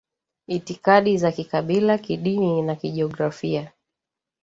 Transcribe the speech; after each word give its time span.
itikadi 0.47 1.17
za 1.17 1.31
kikabila 1.31 1.97
kidini 1.97 2.61
na 2.61 2.75
kijiografia 2.75 3.71